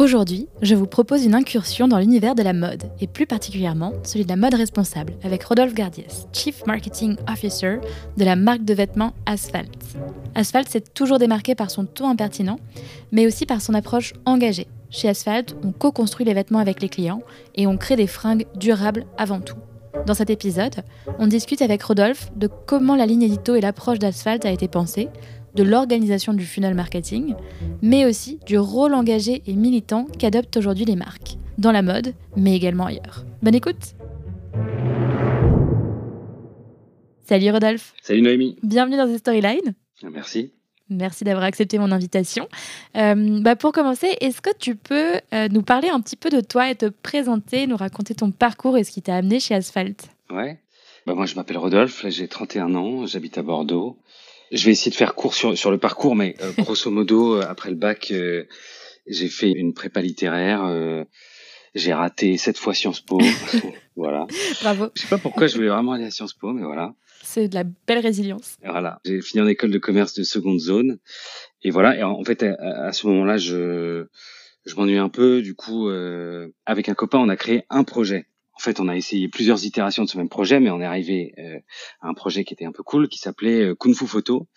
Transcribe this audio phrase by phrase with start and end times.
[0.00, 4.24] Aujourd'hui, je vous propose une incursion dans l'univers de la mode, et plus particulièrement celui
[4.24, 7.80] de la mode responsable, avec Rodolphe Gardiès, Chief Marketing Officer
[8.16, 9.68] de la marque de vêtements Asphalt.
[10.34, 12.58] Asphalt s'est toujours démarqué par son ton impertinent,
[13.12, 17.20] mais aussi par son approche engagée, chez Asphalt, on co-construit les vêtements avec les clients
[17.54, 19.58] et on crée des fringues durables avant tout.
[20.06, 20.76] Dans cet épisode,
[21.18, 25.10] on discute avec Rodolphe de comment la ligne édito et l'approche d'Asphalt a été pensée,
[25.54, 27.34] de l'organisation du funnel marketing,
[27.82, 32.54] mais aussi du rôle engagé et militant qu'adoptent aujourd'hui les marques, dans la mode, mais
[32.54, 33.24] également ailleurs.
[33.42, 33.94] Bonne écoute
[37.24, 40.52] Salut Rodolphe Salut Noémie Bienvenue dans The Storyline Merci
[40.90, 42.48] Merci d'avoir accepté mon invitation.
[42.96, 46.40] Euh, bah pour commencer, est-ce que tu peux euh, nous parler un petit peu de
[46.40, 50.08] toi et te présenter, nous raconter ton parcours et ce qui t'a amené chez Asphalt?
[50.30, 50.58] Ouais.
[51.06, 53.96] Bah moi, je m'appelle Rodolphe, j'ai 31 ans, j'habite à Bordeaux.
[54.50, 57.70] Je vais essayer de faire court sur, sur le parcours, mais euh, grosso modo, après
[57.70, 58.12] le bac,
[59.06, 61.04] j'ai fait une prépa littéraire.
[61.74, 63.20] j'ai raté sept fois Sciences Po.
[63.96, 64.26] voilà.
[64.62, 64.88] Bravo.
[64.94, 66.94] Je sais pas pourquoi je voulais vraiment aller à Sciences Po, mais voilà.
[67.22, 68.56] C'est de la belle résilience.
[68.64, 69.00] Voilà.
[69.04, 70.98] J'ai fini en école de commerce de seconde zone.
[71.62, 71.96] Et voilà.
[71.96, 74.06] Et en fait, à, ce moment-là, je,
[74.64, 75.42] je m'ennuie un peu.
[75.42, 78.26] Du coup, euh, avec un copain, on a créé un projet.
[78.60, 81.32] En fait, on a essayé plusieurs itérations de ce même projet, mais on est arrivé
[81.38, 81.58] euh,
[82.02, 84.48] à un projet qui était un peu cool, qui s'appelait euh, Kung Fu Photo,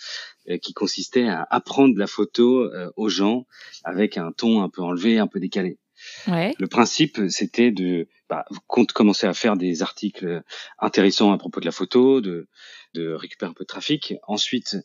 [0.50, 3.46] euh, qui consistait à apprendre la photo aux gens
[3.86, 5.80] avec un ton un peu enlevé, un peu décalé.
[6.28, 6.54] Ouais.
[6.60, 10.44] Le principe, c'était de bah, commencer à faire des articles
[10.80, 12.50] intéressants à propos de la photo, de,
[12.94, 14.76] de récupérer un peu de trafic, ensuite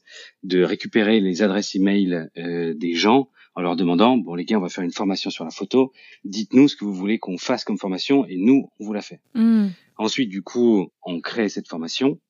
[0.44, 4.60] de récupérer les adresses email euh, des gens en leur demandant bon les gars on
[4.60, 5.92] va faire une formation sur la photo,
[6.24, 9.20] dites-nous ce que vous voulez qu'on fasse comme formation et nous on vous la fait.
[9.34, 9.70] Hmm.
[9.96, 12.20] Ensuite du coup on crée cette formation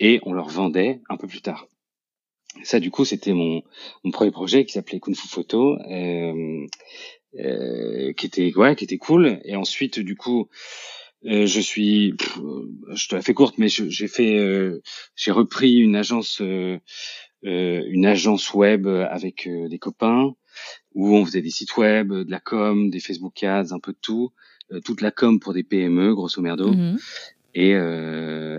[0.00, 1.66] et on leur vendait un peu plus tard.
[2.62, 3.62] Ça du coup c'était mon,
[4.04, 5.78] mon premier projet qui s'appelait Kung Fu Photo.
[5.90, 6.66] Euh,
[7.38, 10.48] euh, qui était ouais qui était cool et ensuite du coup
[11.26, 12.14] euh, je suis
[12.94, 14.80] je te la fais courte mais j'ai fait euh,
[15.16, 16.40] j'ai repris une agence
[17.46, 20.34] une agence web avec des copains
[20.94, 23.98] où on faisait des sites web de la com des Facebook ads un peu de
[24.00, 24.30] tout
[24.84, 26.98] toute la com pour des PME grosso merdo Mhm.
[27.54, 27.70] et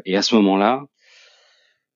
[0.06, 0.86] et à ce moment-là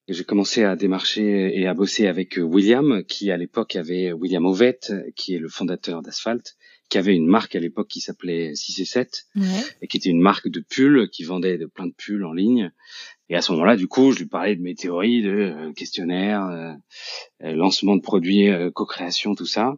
[0.07, 4.91] j'ai commencé à démarcher et à bosser avec William, qui à l'époque avait William Ovette,
[5.15, 6.57] qui est le fondateur d'Asphalt,
[6.89, 9.43] qui avait une marque à l'époque qui s'appelait 6 et 7, Ouais.
[9.81, 12.71] et qui était une marque de pulls, qui vendait de plein de pulls en ligne.
[13.29, 16.43] Et à ce moment-là, du coup, je lui parlais de mes théories de euh, questionnaire,
[16.47, 16.73] euh,
[17.43, 19.77] euh, lancement de produits, euh, co-création, tout ça.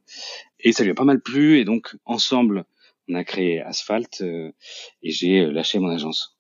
[0.60, 2.66] Et ça lui a pas mal plu, et donc ensemble,
[3.08, 4.52] on a créé Asphalt, euh,
[5.04, 6.36] et j'ai lâché mon agence.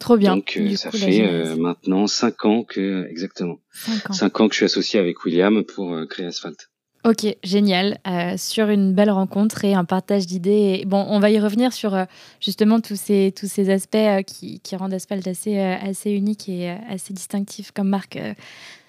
[0.00, 0.34] Trop bien.
[0.36, 4.12] Donc euh, ça coup, fait euh, maintenant cinq ans que exactement Cinq ans.
[4.12, 6.70] cinq ans que je suis associé avec William pour euh, créer Asphalt.
[7.04, 7.98] Ok, génial.
[8.06, 10.80] Euh, sur une belle rencontre et un partage d'idées.
[10.80, 12.04] Et Bon, on va y revenir sur euh,
[12.40, 16.70] justement tous ces, tous ces aspects euh, qui, qui rendent Asphalt assez, assez unique et
[16.90, 18.18] assez distinctif comme marque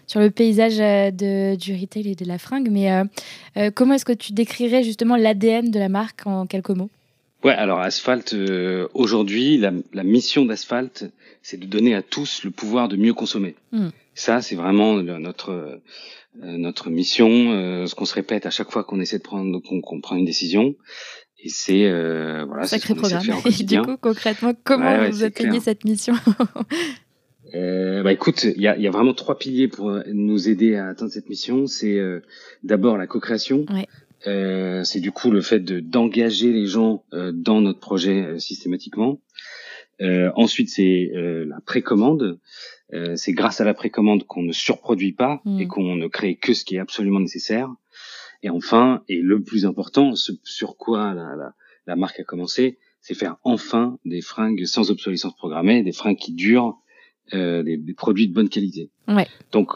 [0.07, 2.69] sur le paysage de, du retail et de la fringue.
[2.71, 2.89] Mais
[3.75, 6.89] comment est-ce que tu décrirais justement l'ADN de la marque en quelques mots?
[7.43, 8.35] Ouais, alors Asphalt
[8.95, 11.11] aujourd'hui, la, la mission d'Asphalt,
[11.43, 13.53] c'est de donner à tous le pouvoir de mieux consommer.
[13.71, 13.89] Mm.
[14.19, 15.77] Ça, c'est vraiment notre euh,
[16.57, 19.79] notre mission, euh, ce qu'on se répète à chaque fois qu'on essaie de prendre qu'on
[19.79, 20.75] qu'on prend une décision.
[21.41, 23.23] Et c'est euh, voilà, ce Sacré de programme.
[23.45, 25.61] Et du coup, concrètement, comment Ouais, ouais, vous atteignez clair.
[25.61, 26.15] cette mission?
[27.55, 30.75] Euh, bah écoute, il y a, y a vraiment trois piliers pour euh, nous aider
[30.75, 31.65] à atteindre cette mission.
[31.65, 32.19] C'est euh,
[32.61, 33.65] d'abord la co-création.
[33.73, 33.87] Ouais.
[34.27, 38.37] Euh, c'est du coup le fait de d'engager les gens euh, dans notre projet euh,
[38.37, 39.19] systématiquement.
[40.01, 42.39] Euh, ensuite, c'est euh, la précommande.
[42.93, 45.59] Euh, c'est grâce à la précommande qu'on ne surproduit pas Mm.
[45.59, 47.69] et qu'on ne crée que ce qui est absolument nécessaire.
[48.41, 51.53] Et enfin, et le plus important, ce sur quoi la, la,
[51.87, 56.33] la marque a commencé, c'est faire enfin des fringues sans obsolescence programmée, des fringues qui
[56.33, 56.77] durent,
[57.33, 58.89] euh, des, des, produits de bonne qualité.
[59.07, 59.27] Ouais.
[59.51, 59.71] Donc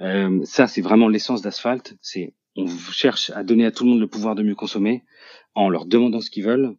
[0.00, 1.96] euh, ça, c'est vraiment l'essence d'Asphalt.
[2.02, 5.04] C'est on cherche à donner à tout le monde le pouvoir de mieux consommer
[5.54, 6.74] en leur demandant ce qu'ils veulent,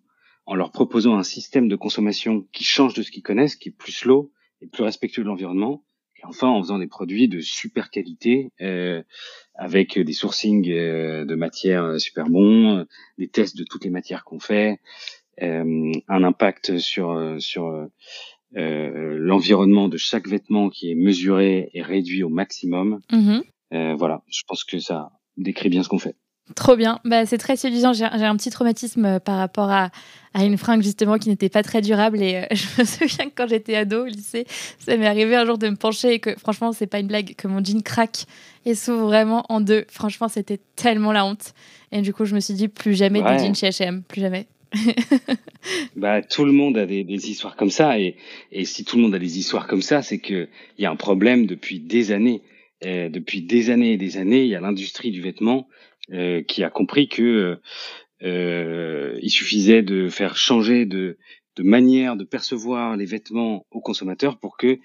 [0.49, 3.77] en leur proposant un système de consommation qui change de ce qu'ils connaissent, qui est
[3.77, 4.31] plus slow
[4.61, 5.83] et plus respectueux de l'environnement.
[6.17, 9.01] Et enfin, en faisant des produits de super qualité, euh,
[9.53, 12.85] avec des sourcings euh, de matières super bons,
[13.17, 14.79] des tests de toutes les matières qu'on fait,
[15.41, 17.87] euh, un impact sur sur
[18.57, 22.99] euh, l'environnement de chaque vêtement qui est mesuré et réduit au maximum.
[23.11, 23.43] Mhm.
[23.73, 26.15] Euh, voilà, je pense que ça décrit bien ce qu'on fait.
[26.55, 27.93] Trop bien, bah, c'est très séduisant.
[27.93, 29.91] J'ai un petit traumatisme euh, par rapport à,
[30.33, 32.21] à une fringue justement qui n'était pas très durable.
[32.21, 34.45] Et je me souviens que quand j'étais ado au lycée,
[34.79, 37.35] ça m'est arrivé un jour de me pencher et que franchement, c'est pas une blague,
[37.35, 38.25] que mon jean craque
[38.65, 39.85] et s'ouvre vraiment en deux.
[39.89, 41.53] Franchement, c'était tellement la honte.
[41.91, 43.37] Et du coup, je me suis dit, plus jamais Ouais.
[43.37, 44.47] des jeans chez H&M, plus jamais.
[45.95, 48.15] Bah, tout le monde a des, des histoires comme ça, et,
[48.51, 50.47] et si tout le monde a des histoires comme ça, c'est que
[50.77, 52.41] il y a un problème depuis des années.
[52.85, 55.67] Euh, depuis des années et des années, il y a l'industrie du vêtement
[56.11, 57.59] euh, qui a compris que
[58.21, 61.17] euh, il suffisait de faire changer de,
[61.55, 64.79] de manière de percevoir les vêtements aux consommateurs pour que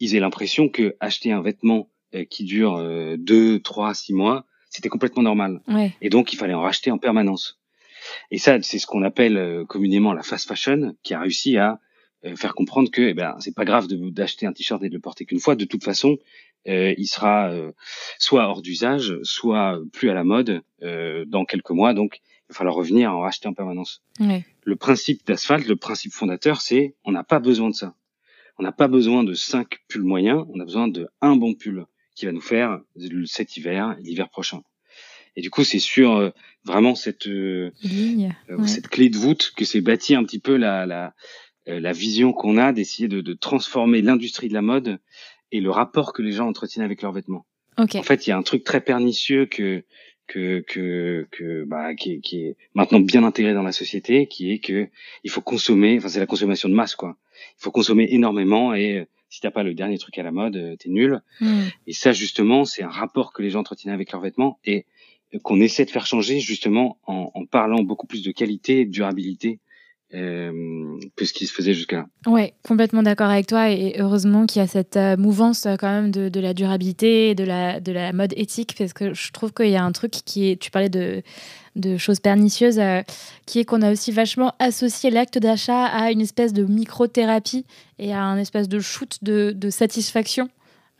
[0.00, 4.44] ils aient l'impression que acheter un vêtement euh, qui dure euh, deux, trois, six mois,
[4.68, 5.60] c'était complètement normal.
[5.68, 5.92] Ouais.
[6.00, 7.60] Et donc, il fallait en racheter en permanence.
[8.30, 11.78] Et ça, c'est ce qu'on appelle euh, communément la fast fashion, qui a réussi à
[12.36, 15.24] faire comprendre que, eh ben, c'est pas grave d'acheter un t-shirt et de le porter
[15.24, 15.56] qu'une fois.
[15.56, 16.18] De toute façon,
[16.66, 17.72] il sera euh,
[18.18, 21.94] soit hors d'usage, soit plus à la mode euh, dans quelques mois.
[21.94, 24.02] Donc, il va falloir revenir à en racheter en permanence.
[24.64, 27.94] Le principe d'asphalte, le principe fondateur, c'est on n'a pas besoin de ça.
[28.58, 30.44] On n'a pas besoin de cinq pulls moyens.
[30.52, 32.80] On a besoin de un bon pull qui va nous faire
[33.24, 34.60] cet hiver et l'hiver prochain.
[35.36, 36.30] Et du coup, c'est sur euh,
[36.64, 38.34] vraiment cette euh, Ligne.
[38.50, 38.66] euh, Ouais.
[38.68, 41.14] cette clé de voûte que s'est bâtie un petit peu la la,
[41.68, 44.98] euh, la vision qu'on a d'essayer de, de transformer l'industrie de la mode
[45.52, 47.46] et le rapport que les gens entretiennent avec leurs vêtements.
[47.78, 47.94] Ok.
[47.94, 49.84] En fait, il y a un truc très pernicieux que
[50.26, 54.52] que que, que bah, qui, est, qui est maintenant bien intégré dans la société, qui
[54.52, 54.88] est que
[55.24, 55.98] il faut consommer.
[55.98, 57.16] Enfin, c'est la consommation de masse, quoi.
[57.58, 60.56] Il faut consommer énormément et euh, si t'as pas le dernier truc à la mode,
[60.56, 61.20] euh, t'es nul.
[61.40, 61.62] Hmm.
[61.86, 64.86] Et ça, justement, c'est un rapport que les gens entretiennent avec leurs vêtements et
[65.34, 68.84] euh, qu'on essaie de faire changer justement en, en parlant beaucoup plus de qualité et
[68.84, 69.60] de durabilité
[70.14, 72.06] euh, que ce qui se faisait jusqu'à là.
[72.26, 75.88] Ouais, complètement d'accord avec toi et heureusement qu'il y a cette euh, mouvance euh, quand
[75.88, 79.30] même de, de la durabilité et de la, de la mode éthique parce que je
[79.32, 81.22] trouve qu'il y a un truc qui est, tu parlais de,
[81.76, 83.02] de choses pernicieuses, euh,
[83.46, 87.64] qui est qu'on a aussi vachement associé l'acte d'achat à une espèce de microthérapie
[87.98, 90.48] et à un espèce de shoot de, de satisfaction.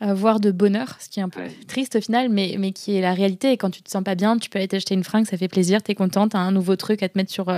[0.01, 1.51] voire de bonheur, ce qui est un peu Ouais.
[1.67, 3.51] triste au final, mais, mais qui est la réalité.
[3.51, 5.47] Et quand tu te sens pas bien, tu peux aller t'acheter une fringue, ça fait
[5.47, 7.53] plaisir, t'es contente, t'as un nouveau truc à te mettre sur,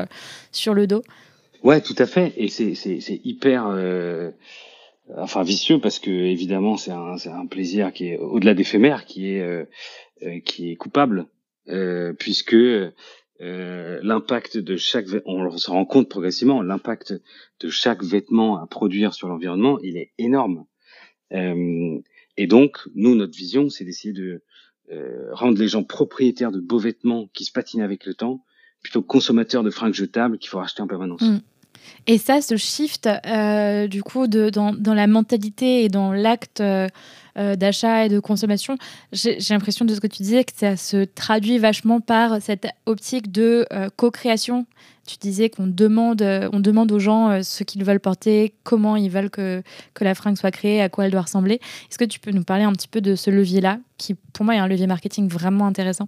[0.51, 1.03] sur le dos.
[1.63, 2.33] Ouais, tout à fait.
[2.37, 4.31] Et c'est c'est hyper euh,
[5.17, 9.33] enfin vicieux parce que évidemment c'est un c'est un plaisir qui est au-delà d'éphémère, qui
[9.33, 9.63] est euh,
[10.23, 11.27] euh, qui est coupable
[11.69, 12.91] euh, puisque euh,
[13.39, 17.13] l'impact de chaque on se rend compte progressivement l'impact
[17.61, 20.65] de chaque vêtement à produire sur l'environnement il est énorme
[21.31, 21.99] Euh,
[22.37, 24.43] et donc nous notre vision c'est d'essayer de
[25.31, 28.43] rendre les gens propriétaires de beaux vêtements qui se patinent avec le temps
[28.83, 31.39] plutôt consommateurs de fringues jetables qu'il faut racheter en permanence Mm.
[32.07, 36.61] Et ça, ce shift, euh, du coup, de, dans, dans la mentalité et dans l'acte
[36.61, 36.87] euh,
[37.37, 38.77] euh, d'achat et de consommation,
[39.11, 43.31] j'ai l'impression de ce que tu disais que ça se traduit vachement par cette optique
[43.31, 44.65] de co-création.
[45.05, 46.21] Tu disais qu'on demande,
[46.53, 49.61] on demande aux gens ce qu'ils veulent porter, comment ils veulent que,
[49.93, 51.55] que la fringue soit créée, à quoi elle doit ressembler.
[51.89, 54.55] Est-ce que tu peux nous parler un petit peu de ce levier-là, qui pour moi
[54.55, 56.07] est un levier marketing vraiment intéressant?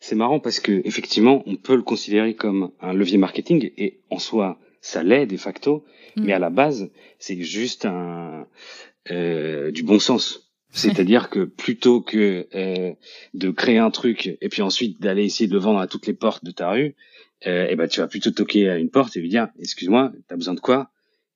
[0.00, 4.18] C'est marrant parce que effectivement, on peut le considérer comme un levier marketing et en
[4.18, 5.84] soi, ça l'est de facto,
[6.16, 6.24] Mm.
[6.24, 8.46] mais à la base, c'est juste un
[9.10, 10.50] euh, du bon sens.
[10.72, 12.92] C'est-à-dire que plutôt que euh,
[13.34, 16.12] de créer un truc et puis ensuite d'aller essayer de le vendre à toutes les
[16.14, 16.94] portes de ta rue,
[17.46, 20.36] euh, et ben tu vas plutôt toquer à une porte et lui dire excuse-moi, t'as
[20.36, 20.90] besoin de quoi?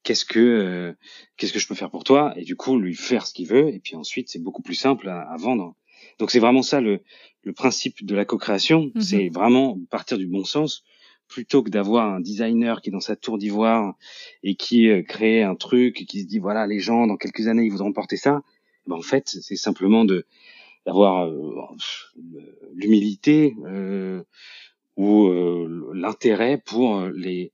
[0.04, 0.92] Qu'est-ce que euh,
[1.36, 2.32] qu'est-ce que je peux faire pour toi?
[2.36, 5.08] Et du coup lui faire ce qu'il veut et puis ensuite c'est beaucoup plus simple
[5.08, 5.74] à, à vendre.
[6.18, 7.00] Donc c'est vraiment ça le
[7.42, 9.00] le principe de la co-création, Mhm.
[9.02, 10.84] c'est vraiment partir du bon sens
[11.28, 13.94] plutôt que d'avoir un designer qui est dans sa tour d'ivoire
[14.42, 17.48] et qui euh, crée un truc et qui se dit voilà les gens dans quelques
[17.48, 18.42] années ils voudront porter ça.
[18.86, 20.26] Ben, en fait c'est simplement de
[20.86, 21.50] d'avoir euh,
[22.74, 24.22] l'humilité euh,
[24.96, 27.52] ou euh, l'intérêt pour les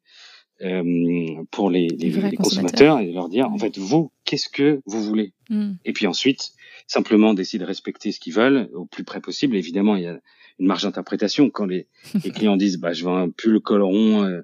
[0.63, 3.01] euh, pour les, les, les consommateurs.
[3.01, 5.33] et de leur dire en fait vous qu'est-ce que vous voulez?
[5.49, 5.73] Mm.
[5.87, 6.53] et puis ensuite,
[6.87, 9.57] simplement d'essayer de respecter ce qu'ils veulent au plus près possible.
[9.57, 10.21] Évidemment, il y a
[10.61, 11.51] une marge d'interprétation.
[11.51, 11.89] Quand les,
[12.25, 14.43] les, clients disent bah je veux un pull col rond euh,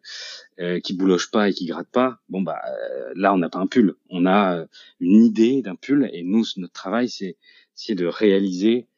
[0.58, 3.60] euh, qui bouloche pas et qui gratte pas, bon bah euh, là on n'a pas
[3.60, 4.66] un pull, on a
[4.98, 7.36] une idée d'un pull et nous notre travail c'est
[7.74, 8.88] c'est de réaliser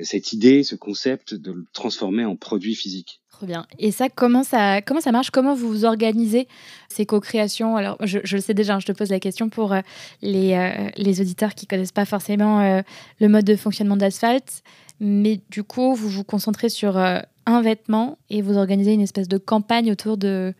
[0.00, 3.20] cette idée, ce concept, de le transformer en produit physique.
[3.30, 3.66] Trop bien.
[3.78, 5.30] Et ça, comment ça, comment ça marche?
[5.30, 6.48] Comment vous vous organisez
[6.88, 7.76] ces co-créations?
[7.76, 9.80] Alors, je, je, le sais déjà, hein, je te pose la question pour euh,
[10.22, 12.82] les, euh, les auditeurs qui connaissent pas forcément euh,
[13.20, 14.62] le mode de fonctionnement d'Asphalt.
[15.04, 19.36] Mais du coup, vous vous concentrez sur un vêtement et vous organisez une espèce de
[19.36, 20.54] campagne autour de,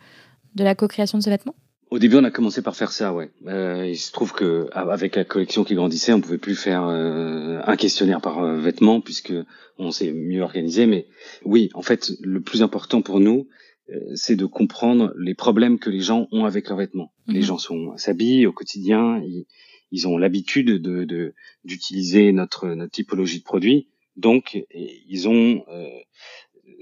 [0.55, 1.55] de la co-création de ce vêtement?
[1.89, 3.29] Au début, on a commencé par faire ça, ouais.
[3.45, 7.61] Euh, il se trouve que avec la collection qui grandissait, on pouvait plus faire euh,
[7.63, 9.33] un questionnaire par euh, vêtement puisque
[9.77, 10.87] on s'est mieux organisé.
[10.87, 11.05] Mais
[11.45, 13.47] oui, en fait, le plus important pour nous,
[13.91, 17.13] euh, c'est de comprendre les problèmes que les gens ont avec leurs vêtements.
[17.27, 17.45] Les mhm.
[17.45, 19.45] gens sont s'habillent au quotidien, ils,
[19.91, 25.99] ils ont l'habitude de d'utiliser notre notre typologie de produits, donc ils ont euh,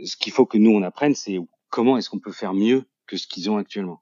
[0.03, 1.37] ce qu'il faut que nous on apprenne, c'est
[1.69, 4.01] comment est-ce qu'on peut faire mieux que ce qu'ils ont actuellement.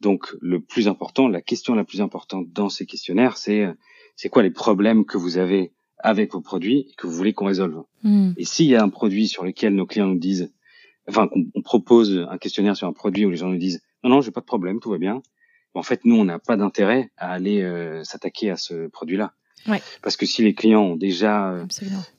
[0.00, 3.66] Donc le plus important, la question la plus importante dans ces questionnaires, c'est
[4.16, 7.46] c'est quoi les problèmes que vous avez avec vos produits et que vous voulez qu'on
[7.46, 7.82] résolve?
[8.02, 8.32] Hmm.
[8.36, 10.52] Et s'il y a un produit sur lequel nos clients nous disent,
[11.08, 14.20] enfin qu'on propose un questionnaire sur un produit où les gens nous disent non non
[14.20, 15.22] j'ai pas de problème tout va bien,
[15.74, 19.34] en fait nous on n'a pas d'intérêt à aller euh, s'attaquer à ce produit-là.
[19.66, 19.82] Ouais.
[20.02, 21.66] Parce que si les clients ont déjà euh,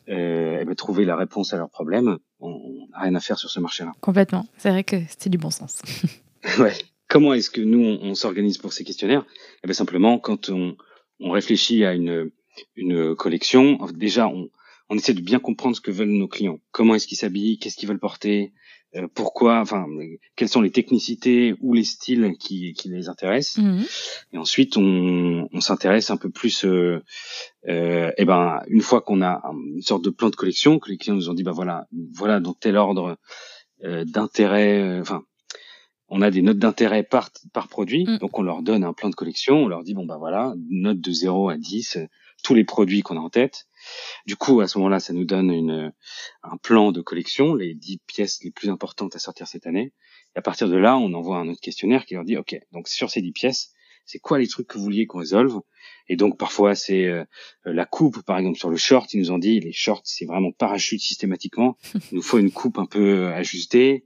[0.10, 3.50] euh eh ben, trouvé la réponse à leurs problèmes, on n'a rien à faire sur
[3.50, 3.92] ce marché-là.
[4.02, 4.48] Complètement.
[4.58, 5.82] C'est vrai que c'était du bon sens.
[6.60, 6.74] ouais.
[7.08, 9.26] Comment est-ce que nous, on, s'organise pour ces questionnaires?
[9.64, 10.78] Eh bien simplement, quand on,
[11.20, 12.30] on, réfléchit à une,
[12.76, 14.50] une collection, déjà, on,
[14.90, 16.60] on, essaie de bien comprendre ce que veulent nos clients.
[16.72, 17.58] Comment est-ce qu'ils s'habillent?
[17.58, 18.54] Qu'est-ce qu'ils veulent porter?
[18.96, 19.86] Euh, Pourquoi Enfin,
[20.36, 23.64] quelles sont les technicités ou les styles qui, qui les intéressent?
[23.64, 23.84] Mmh.
[24.34, 26.66] Et ensuite, on, on s'intéresse un peu plus.
[26.66, 27.04] Euh,
[27.68, 29.42] euh, eh ben, une fois qu'on a
[29.76, 32.40] une sorte de plan de collection, que les clients nous ont dit, bah voilà, voilà
[32.40, 33.18] dans tel ordre
[33.84, 35.24] euh, d'intérêt, euh, enfin
[36.10, 38.18] on a des notes d'intérêt par, par produit, mm.
[38.18, 41.00] donc on leur donne un plan de collection, on leur dit bon bah voilà, note
[41.00, 42.06] de 0 à 10, euh,
[42.44, 43.68] tous les produits qu'on a en tête.
[44.26, 45.94] Du coup, à ce moment-là, ça nous donne une,
[46.44, 49.94] un plan de collection, les 10 pièces les plus importantes à sortir cette année.
[50.36, 52.88] Et à partir de là, on envoie un autre questionnaire qui leur dit OK, donc
[52.88, 53.72] sur ces 10 pièces,
[54.06, 55.60] c'est quoi les trucs que vous vouliez qu'on résolve?
[56.08, 57.24] Et donc parfois c'est euh,
[57.64, 60.52] la coupe, par exemple sur le short, ils nous ont dit les shorts c'est vraiment
[60.52, 64.06] parachute systématiquement, il nous faut une coupe un peu ajustée.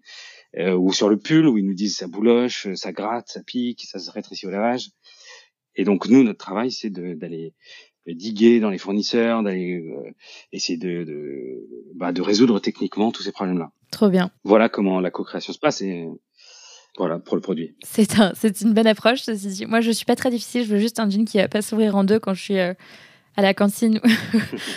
[0.56, 3.86] Euh, ou sur le pull où ils nous disent ça bouloche, ça gratte, ça pique,
[3.90, 4.90] ça se rétrécit au lavage.
[5.76, 7.56] Et donc nous, notre travail, c'est d'aller
[8.08, 10.12] diguer dans les fournisseurs, d'aller euh,
[10.52, 13.72] essayer de, de, bah, de résoudre techniquement tous ces problèmes-là.
[13.92, 14.32] Trop bien.
[14.44, 16.08] Voilà comment la co-création se passe et
[16.98, 17.76] voilà pour le produit.
[17.84, 19.22] C'est un, c'est une bonne approche.
[19.68, 20.64] Moi, je suis pas très difficile.
[20.64, 22.74] Je veux juste un jean qui va pas s'ouvrir en deux quand je suis euh,
[23.36, 24.00] à la cantine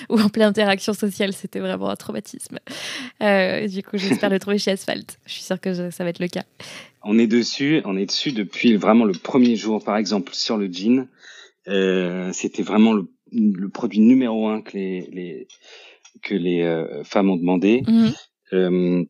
[0.09, 1.33] ou en pleine interaction sociale.
[1.33, 2.59] C'était vraiment un traumatisme.
[3.23, 5.19] Euh, du coup, j'espère le trouver chez Asphalt.
[5.27, 6.45] Je suis sûre que ça va être le cas.
[7.03, 9.85] On est dessus, on est dessus depuis vraiment le premier jour.
[9.85, 11.09] Par exemple, sur le jean,
[11.69, 15.49] euh, c'était vraiment le, le, produit numéro un que les, les
[16.23, 17.83] que les euh, femmes ont demandé.
[17.87, 18.13] Mhm.
[18.53, 19.05] Euh,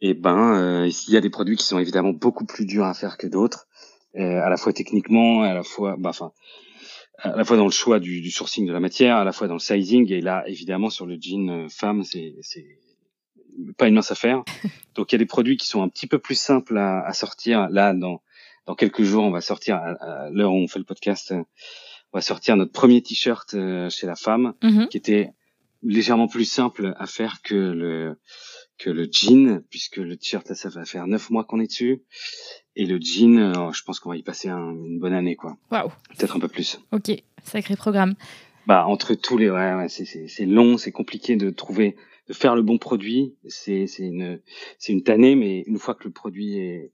[0.00, 2.94] et ben, euh, il y a des produits qui sont évidemment beaucoup plus durs à
[2.94, 3.66] faire que d'autres,
[4.14, 6.32] à la fois techniquement, à la fois, bah, enfin,
[7.18, 9.48] à la fois dans le choix du, du, sourcing de la matière, à la fois
[9.48, 12.34] dans le sizing, et là, évidemment, sur le jean euh, femme, c'est
[13.78, 14.44] pas une mince affaire.
[14.94, 17.12] Donc, il y a des produits qui sont un petit peu plus simples à, à
[17.12, 17.68] sortir.
[17.70, 18.22] Là, dans,
[18.66, 21.42] dans quelques jours, on va sortir, à, l'heure où on fait le podcast, euh,
[22.16, 24.88] va sortir notre premier t-shirt euh, chez la femme, mm-hmm.
[24.88, 25.30] qui était
[25.82, 28.16] légèrement plus simple à faire que le
[28.78, 32.02] que le jean, puisque le t-shirt là, ça va faire neuf mois qu'on est dessus.
[32.74, 35.56] Et le jean, euh, je pense qu'on va y passer une bonne année, quoi.
[35.70, 35.90] Waouh.
[36.16, 36.78] Peut-être un peu plus.
[36.92, 37.10] Ok,
[37.42, 38.14] sacré programme.
[38.66, 41.96] Bah entre tous les, ouais, ouais c'est long, c'est compliqué de trouver,
[42.28, 43.34] de faire le bon produit.
[43.46, 44.40] C'est c'est une
[44.78, 46.92] c'est une tannée, mais une fois que le produit est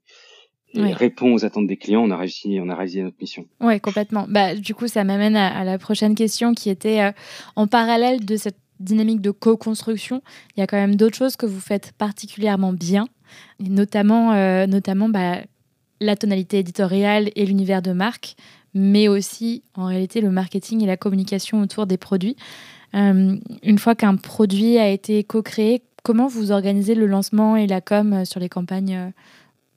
[0.75, 3.45] répond aux attentes des clients, on a réussi, on a réalisé notre mission.
[3.59, 4.25] Ouais, complètement.
[4.27, 7.11] Bah, du coup, ça m'amène à, la prochaine question qui était euh,
[7.55, 10.21] en parallèle de cette dynamique de co-construction.
[10.55, 13.07] Il y a quand même d'autres choses que vous faites particulièrement bien,
[13.63, 15.37] et notamment, euh, notamment bah,
[15.99, 18.35] la tonalité éditoriale et l'univers de marque,
[18.73, 22.35] mais aussi en réalité le marketing et la communication autour des produits.
[22.95, 27.81] Euh, une fois qu'un produit a été co-créé, comment vous organisez le lancement et la
[27.81, 29.13] com sur les campagnes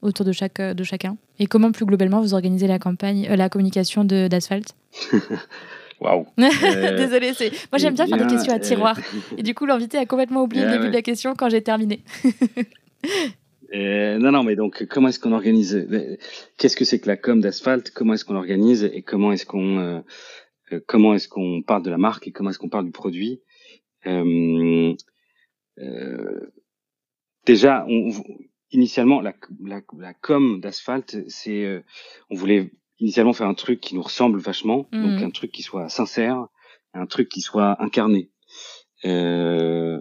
[0.06, 3.48] autour de, chaque, de chacun Et comment plus globalement vous organisez la, campagne, euh, la
[3.48, 4.74] communication d'Asphalt
[6.00, 7.32] Waouh Désolée,
[7.72, 8.98] moi j'aime bien, faire des questions à tiroir.
[9.38, 12.00] Et du coup, l'invité a complètement oublié le début de la question quand j'ai terminé.
[13.74, 16.16] Euh, non, non, mais donc comment est-ce qu'on organise euh,
[16.56, 19.78] Qu'est-ce que c'est que la com d'asphalte Comment est-ce qu'on l'organise et comment est-ce qu'on
[19.78, 20.00] euh,
[20.72, 23.42] euh, comment est-ce qu'on parle de la marque et comment est-ce qu'on parle du produit?
[24.06, 24.94] Euh,
[27.44, 28.10] déjà, on,
[28.70, 31.84] initialement, la, la, la com d'asphalte, c'est,
[32.30, 35.24] on voulait initialement faire un truc qui nous ressemble vachement, donc mmh.
[35.24, 36.46] un truc qui soit sincère,
[36.94, 38.30] un truc qui soit incarné.
[39.04, 40.00] Euh,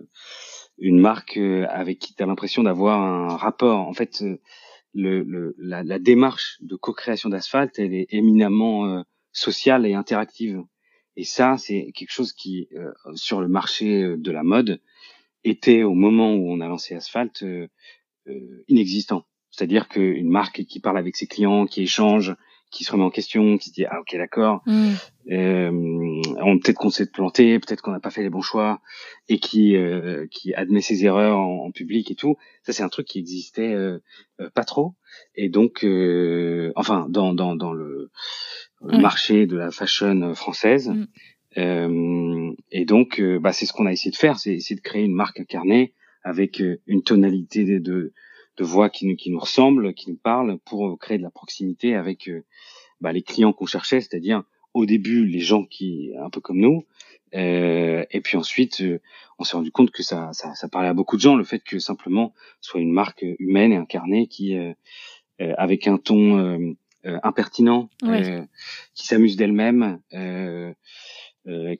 [0.77, 3.87] une marque euh, avec qui tu as l'impression d'avoir un rapport.
[3.87, 4.39] En fait, euh,
[4.93, 10.61] le, le la, la, démarche de co-création d'asphalte, elle est éminemment euh, sociale et interactive.
[11.17, 12.67] Et ça, c'est quelque chose qui,
[13.13, 14.81] sur le marché de la mode,
[15.45, 17.41] était au moment où on a lancé Asphalt
[18.67, 19.25] inexistant.
[19.51, 22.35] C'est-à-dire qu'une marque qui parle avec ses clients, qui échange,
[22.71, 24.93] qui se remet en question, qui se dit ah ok d'accord, mm.
[25.31, 26.21] euh,
[26.61, 28.81] peut-être qu'on s'est planté, peut-être qu'on n'a pas fait les bons choix,
[29.29, 32.35] et qui euh, qui admet ses erreurs en, public et tout.
[32.63, 33.99] Ça c'est un truc qui existait euh,
[34.41, 34.95] euh pas trop,
[35.35, 38.11] et donc euh, enfin dans dans dans le,
[38.81, 40.89] marché de la fashion française.
[40.89, 41.07] Mm.
[41.57, 45.03] Euh, et donc, bah, c'est ce qu'on a essayé de faire, c'est essayer de créer
[45.03, 45.93] une marque incarnée
[46.25, 48.13] avec une tonalité de, de,
[48.57, 51.95] de voix qui nous, qui nous ressemble, qui nous parle, pour créer de la proximité
[51.95, 52.43] avec euh,
[52.99, 56.83] bah, les clients qu'on cherchait, c'est-à-dire au début les gens qui un peu comme nous,
[57.35, 58.99] euh, et puis ensuite euh,
[59.37, 61.59] on s'est rendu compte que ça, ça, ça, parlait à beaucoup de gens, le fait
[61.59, 64.73] que simplement soit une marque humaine et incarnée qui euh,
[65.37, 67.89] avec un ton impertinent,
[68.95, 69.99] qui s'amuse d'elle-même,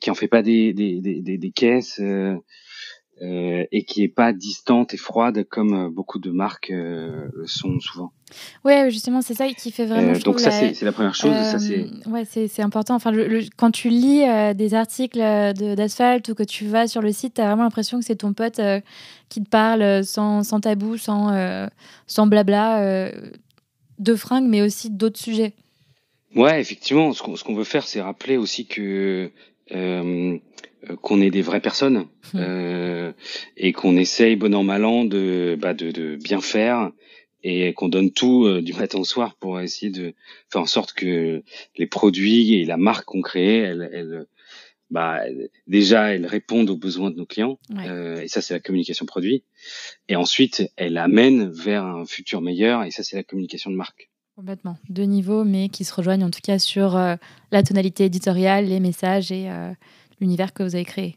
[0.00, 2.00] qui en fait pas des, des, des, des caisses.
[3.22, 7.46] Euh, et qui est pas distante et froide comme euh, beaucoup de marques euh, le
[7.46, 8.12] sont souvent.
[8.62, 10.12] Ouais, justement, c'est ça qui fait vraiment.
[10.18, 11.32] donc ça, c'est la première chose.
[11.32, 11.86] ça, c'est.
[12.06, 12.94] Ouais, c'est important.
[12.94, 17.34] Enfin, le, quand tu lis des articles d'asphalte ou que tu vas sur le site,
[17.34, 18.60] tu as vraiment l'impression que c'est ton pote
[19.30, 21.68] qui te parle sans, sans tabou, sans,
[22.06, 23.10] sans blabla
[23.98, 25.54] de fringues, mais aussi d'autres sujets.
[26.34, 29.30] Ouais, effectivement, ce qu'on veut faire, c'est rappeler aussi que
[29.72, 30.38] euh,
[31.02, 32.38] qu'on est des vraies personnes mmh.
[32.38, 33.12] euh,
[33.56, 36.92] et qu'on essaye bon an mal an de, bah, de, de bien faire
[37.42, 40.14] et qu'on donne tout euh, du matin au soir pour essayer de
[40.50, 41.42] faire en sorte que
[41.76, 44.26] les produits et la marque qu'on crée, elles, elles,
[44.90, 45.20] bah,
[45.66, 49.44] déjà elles répondent aux besoins de nos clients euh, et ça c'est la communication produit
[50.08, 54.10] et ensuite elles amènent vers un futur meilleur et ça c'est la communication de marque.
[54.36, 54.76] Complètement.
[54.90, 57.16] Deux niveaux, mais qui se rejoignent en tout cas sur euh,
[57.52, 59.72] la tonalité éditoriale, les messages et euh,
[60.20, 61.16] l'univers que vous avez créé.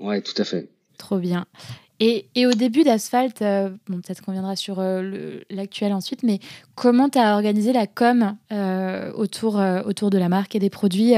[0.00, 0.70] Ouais, tout à fait.
[0.96, 1.44] Trop bien.
[2.00, 4.82] Et, et au début d'Asphalt, euh, bon, peut-être qu'on viendra sur
[5.50, 6.38] l'actuel ensuite, mais
[6.74, 8.34] comment tu as organisé la com
[9.14, 11.12] autour, autour de la marque et des produits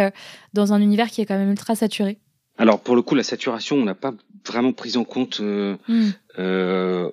[0.53, 2.19] dans un univers qui est quand même ultra saturé?
[2.59, 4.13] Alors, pour le coup, la saturation, on n'a pas
[4.45, 6.07] vraiment pris en compte hmm.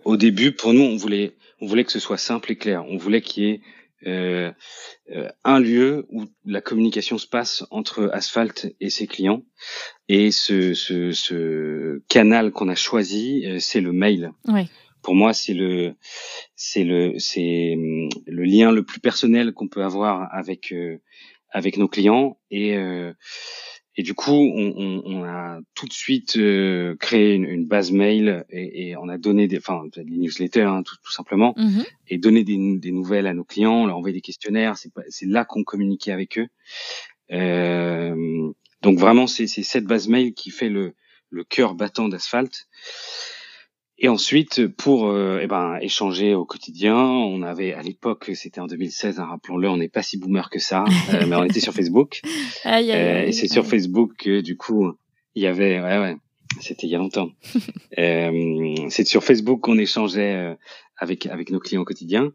[0.04, 0.52] au début.
[0.54, 2.84] Pour nous, on voulait, on voulait que ce soit simple et clair.
[2.90, 3.62] On voulait qu'il y ait
[4.06, 9.44] un lieu où la communication se passe entre Asphalt et ses clients.
[10.08, 14.32] Et ce, ce, ce canal qu'on a choisi, euh, c'est le mail.
[15.02, 15.96] Pour moi, c'est le,
[16.56, 20.74] c'est le, c'est hum, le lien le plus personnel qu'on peut avoir avec
[21.54, 22.76] avec nos clients et
[23.96, 27.92] et du coup, on, on, on, a tout de suite euh, créé une, une, base
[27.92, 31.86] mail et, et, on a donné des, enfin, des newsletters hein, tout, tout, simplement, mm-hmm.
[32.08, 34.76] et donné des, des, nouvelles à nos clients, on leur envoyé des questionnaires.
[35.10, 36.48] C'est là qu'on communiquait avec eux.
[37.32, 38.52] Euh,
[38.82, 40.96] donc vraiment, c'est cette base mail qui fait le,
[41.30, 42.68] le cœur battant d'Asphalt.
[44.04, 48.68] Et ensuite, pour euh, eh ben, échanger au quotidien, on avait à l'époque, c'était en
[48.68, 51.74] 2016, hein, rappelons-le, on n'est pas si boomer que ça, euh, mais on était sur
[51.74, 52.20] Facebook.
[52.66, 54.92] Euh, et c'est sur Facebook que du coup,
[55.36, 56.18] il y avait, ouais, ouais,
[56.60, 57.30] c'était il y a longtemps.
[58.90, 60.58] c'est sur Facebook qu'on échangeait
[60.98, 62.34] avec avec nos clients au quotidien.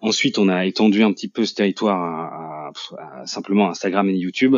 [0.00, 4.56] Ensuite, on a étendu un petit peu ce territoire à, à simplement Instagram et YouTube.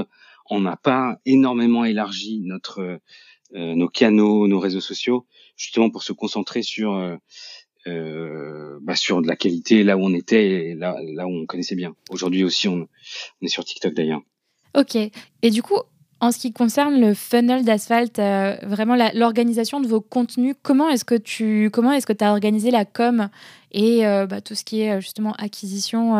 [0.49, 3.01] On n'a pas énormément élargi notre
[3.53, 7.17] nos canaux, nos réseaux sociaux justement pour se concentrer sur euh,
[7.87, 11.47] euh, bah, sur de la qualité là où on était et là, là où on
[11.47, 11.95] connaissait bien.
[12.11, 12.89] Aujourd'hui aussi, on,
[13.41, 14.21] on, est sur TikTok d'ailleurs.
[14.77, 14.97] Ok.
[14.97, 15.79] Et du coup,
[16.21, 21.05] en ce qui concerne le funnel d'asphalte, euh, vraiment l'organisation de vos contenus, comment est-ce
[21.05, 23.29] que tu comment est-ce que tu as organisé la com
[23.73, 26.17] et bah, tout ce qui est justement acquisition,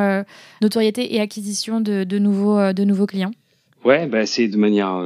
[0.61, 3.31] notoriété et acquisition de, de nouveaux, de nouveaux clients?
[3.83, 5.01] Ouais, bah, c'est de manière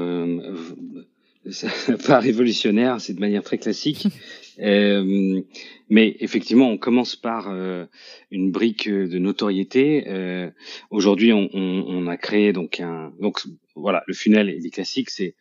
[2.06, 4.06] pas révolutionnaire, c'est de manière très classique.
[4.60, 5.42] euh,
[5.88, 7.86] mais effectivement, on commence par euh,
[8.30, 10.04] une brique de notoriété.
[10.08, 10.50] Euh,
[10.90, 13.42] Aujourd'hui, on, on, on, a créé donc un donc
[13.74, 15.34] voilà le funnel il est classique, c'est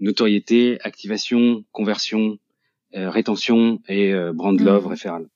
[0.00, 2.38] notoriété, activation, conversion,
[2.94, 4.88] euh, rétention et euh, brand love mmh.
[4.88, 5.28] référal.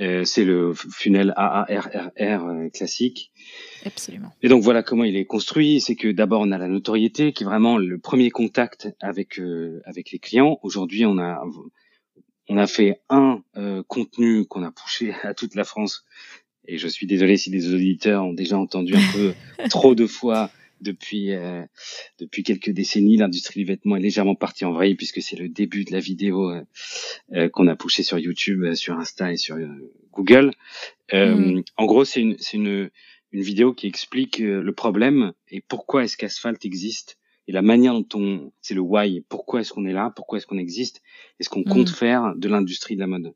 [0.00, 3.32] Euh, c'est le funnel AARRR euh, classique.
[3.84, 4.32] Absolument.
[4.42, 5.80] Et donc voilà comment il est construit.
[5.80, 9.82] C'est que d'abord on a la notoriété qui est vraiment le premier contact avec euh,
[9.84, 10.58] avec les clients.
[10.62, 11.42] Aujourd'hui on a
[12.48, 16.04] on a fait un euh, contenu qu'on a poussé à toute la France.
[16.66, 19.34] Et je suis désolé si des auditeurs ont déjà entendu un peu
[19.70, 21.62] trop de fois depuis euh,
[22.18, 23.16] depuis quelques décennies.
[23.16, 26.52] L'industrie du vêtement est légèrement partie en vrille puisque c'est le début de la vidéo
[27.32, 29.56] euh, qu'on a poussé sur YouTube, sur Insta et sur
[30.12, 30.52] Google.
[31.12, 31.60] Mm.
[31.76, 32.90] En gros, c'est une c'est une
[33.32, 37.16] une vidéo qui explique le problème et pourquoi est-ce qu'Asphalt existe
[37.50, 40.46] et la manière dont on, c'est le why, pourquoi est-ce qu'on est là, pourquoi est-ce
[40.46, 41.02] qu'on existe,
[41.40, 41.94] est-ce qu'on compte mm.
[41.94, 43.34] faire de l'industrie de la mode?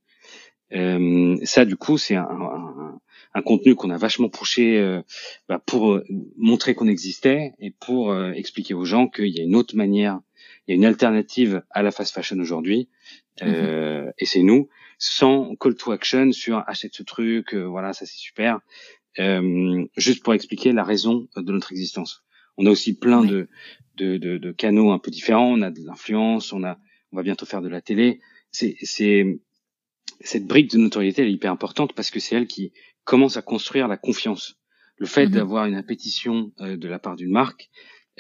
[0.75, 3.01] Euh, ça, du coup, c'est un, un,
[3.35, 5.03] un, contenu qu'on a vachement poussé euh,
[5.49, 6.05] bah, pour euh,
[6.37, 10.21] montrer qu'on existait et pour euh, expliquer aux gens qu'il y a une autre manière,
[10.67, 12.89] il y a une alternative à la fast fashion aujourd'hui,
[13.41, 14.13] mm-hmm.
[14.19, 18.61] et c'est nous, sans call to action sur achète ce truc, voilà, ça c'est super,
[19.97, 22.25] juste pour expliquer la raison de notre existence.
[22.57, 23.49] On a aussi plein de,
[23.97, 25.53] de, de, de, canaux un peu différents.
[25.53, 26.79] On a de l'influence, on a,
[27.13, 28.21] on va bientôt faire de la télé.
[28.53, 29.41] C'est
[30.21, 32.73] cette brique de notoriété, elle est hyper importante parce que c'est elle qui
[33.05, 34.57] commence à construire la confiance.
[34.97, 35.33] Le fait mhm.
[35.33, 37.71] d'avoir une répétition euh, de la part d'une marque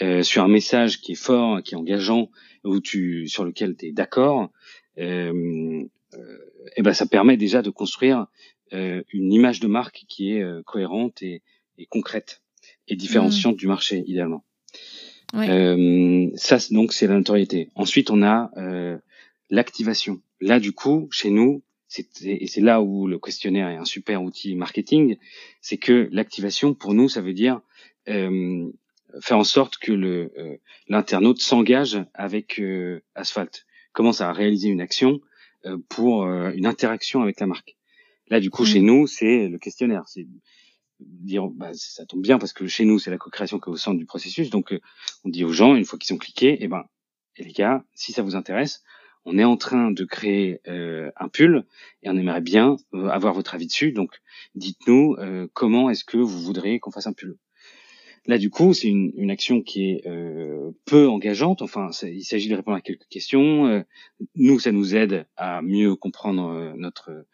[0.02, 2.30] euh, sur un message qui est fort, qui est engageant,
[2.64, 4.50] où tu, sur lequel tu es d'accord,
[4.98, 6.38] euh, euh,
[6.76, 8.26] et ben ça permet déjà de construire
[8.72, 11.42] euh, une image de marque qui est cohérente et,
[11.78, 12.42] et concrète
[12.88, 13.58] et différenciante mhm.
[13.58, 14.44] du marché idéalement.
[15.34, 17.70] Euh, ça, donc, c'est la notoriété.
[17.74, 18.98] Ensuite, on a euh,
[19.50, 20.20] l'activation.
[20.40, 21.62] Là, du coup, chez nous,
[22.22, 25.16] et c'est là où le questionnaire est un super outil marketing,
[25.60, 27.60] c'est que l'activation, pour nous, ça veut dire
[28.08, 28.70] euh,
[29.20, 30.56] faire en sorte que le euh,
[30.88, 35.20] l'internaute s'engage avec euh, Asphalt, commence à réaliser une action
[35.66, 37.76] euh, pour une interaction avec la marque.
[38.28, 38.86] Là, du coup, chez mmh.
[38.86, 40.04] nous, c'est le questionnaire.
[40.06, 40.26] C'est
[41.00, 43.76] dire bah, ça tombe bien parce que chez nous c'est la co-création qui est au
[43.76, 44.80] centre du processus donc euh,
[45.24, 46.84] on dit aux gens une fois qu'ils ont cliqué et eh ben
[47.36, 48.82] et les gars si ça vous intéresse
[49.24, 51.64] on est en train de créer euh, un pull
[52.02, 54.10] et on aimerait bien euh, avoir votre avis dessus donc
[54.54, 55.16] dites-nous
[55.52, 57.36] comment est-ce que vous voudriez qu'on fasse un pull?
[58.26, 61.60] Là, du coup, c'est une, action qui est euh, peu engageante.
[61.60, 63.66] Enfin, il s'agit de répondre à quelques questions.
[63.66, 63.82] Euh,
[64.34, 67.26] nous, ça nous aide à mieux comprendre euh, notre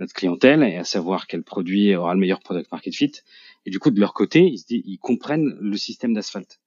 [0.00, 3.12] notre clientèle et à savoir quel produit aura le meilleur product market fit.
[3.64, 6.60] Et du coup, de leur côté, ils, se disent, ils comprennent le système d'asphalte.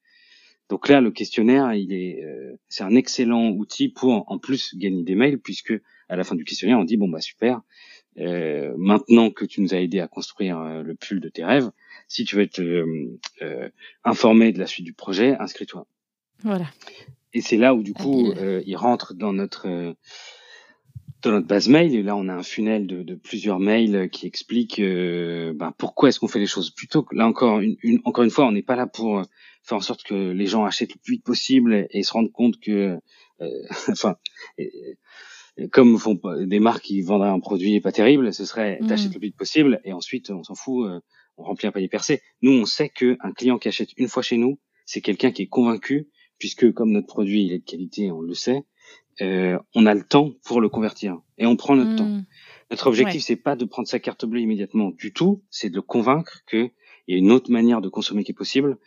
[0.70, 2.24] Donc là, le questionnaire, il est,
[2.68, 5.74] c'est un excellent outil pour en plus gagner des mails, puisque
[6.10, 7.62] à la fin du questionnaire, on dit bon bah super,
[8.18, 11.72] maintenant que tu nous as aidé à construire le pull de tes rêves,
[12.08, 13.70] si tu veux être euh, euh,
[14.04, 15.86] informé de la suite du projet, inscris-toi.
[16.44, 16.66] Voilà.
[17.34, 19.94] Et c'est là où du coup, euh, il rentre dans notre euh,
[21.22, 21.96] dans notre base mail.
[21.96, 26.20] Et là, on a un funnel de, de plusieurs mails qui expliquent ben, pourquoi est-ce
[26.20, 26.72] qu'on fait les choses.
[26.72, 29.24] Plutôt que là encore, une, une encore une fois, on n'est pas là pour
[29.64, 32.60] faire en sorte que les gens achètent le plus vite possible et, se rendent compte
[32.60, 32.98] que,
[33.90, 34.16] enfin,
[35.72, 38.88] comme font des marques qui vendraient un produit pas terrible, ce serait mmh.
[38.88, 40.88] t'achètes le plus vite possible et ensuite on s'en fout
[41.38, 42.22] on remplit un panier percé.
[42.42, 45.48] Nous, on sait qu'un client qui achète une fois chez nous, c'est quelqu'un qui est
[45.48, 48.64] convaincu, puisque comme notre produit il est de qualité, on le sait,
[49.22, 52.08] euh, on a le temps pour le convertir et on prend notre temps.
[52.08, 52.26] Hmm.
[52.70, 55.82] Notre objectif, c'est pas de prendre sa carte bleue immédiatement du tout, c'est de le
[55.82, 56.72] convaincre qu'il
[57.08, 58.78] y a une autre manière de consommer qui est possible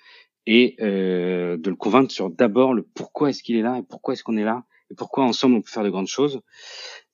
[0.47, 4.15] et euh, de le convaincre sur d'abord le pourquoi est-ce qu'il est là et pourquoi
[4.15, 6.41] est-ce qu'on est là et pourquoi ensemble on peut faire de grandes choses.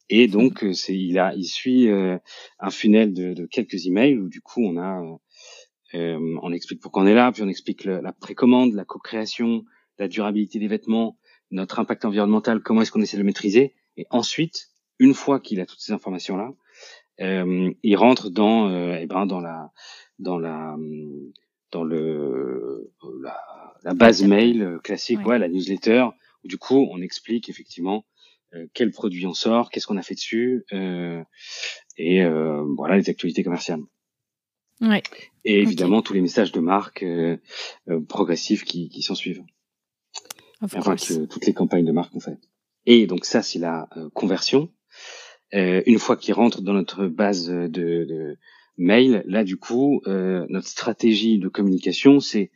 [0.08, 2.18] Et donc, euh, c'est, il a, il suit euh,
[2.60, 5.02] un funnel de, de, quelques emails où du coup on a
[5.94, 9.64] euh, on explique pourquoi on est là, puis on explique la précommande, la co-création,
[9.98, 11.16] la durabilité des vêtements,
[11.50, 13.74] notre impact environnemental, comment est-ce qu'on essaie de le maîtriser.
[13.96, 16.52] Et ensuite, une fois qu'il a toutes ces informations-là,
[17.20, 19.72] euh, il rentre dans, euh, eh ben, dans la,
[20.18, 20.76] dans la,
[21.70, 23.38] dans le, la,
[23.82, 25.38] la base mail euh, classique, ouais.
[25.38, 26.06] la newsletter,
[26.44, 28.04] où du coup, on explique effectivement
[28.54, 31.22] euh, quel produit on sort, qu'est-ce qu'on a fait dessus, euh,
[31.96, 32.22] et
[32.76, 33.80] voilà les actualités commerciales.
[34.80, 35.02] Ouais.
[35.44, 37.38] Et évidemment, tous les messages de marque euh,
[37.88, 39.42] euh, progressifs qui, qui s'en suivent.
[40.66, 42.38] Enfin, que, toutes les campagnes de marque ont fait.
[42.84, 44.70] Et donc ça, c'est la euh, conversion.
[45.54, 48.36] Euh, une fois qu'ils rentrent dans notre base de, de
[48.76, 52.50] mail, là, du coup, notre stratégie de communication, c'est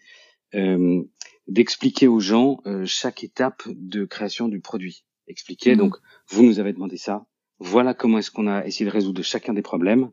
[1.47, 5.05] d'expliquer aux gens chaque étape de création du produit.
[5.29, 5.79] Expliquer, mmh.
[5.79, 5.97] donc,
[6.29, 7.27] vous nous avez demandé ça.
[7.61, 10.11] Voilà comment est-ce qu'on a essayé de résoudre chacun des problèmes.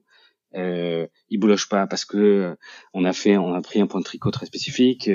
[0.56, 2.56] Euh, il bouloche pas parce que euh,
[2.94, 5.10] on a fait, on a pris un point de tricot très spécifique.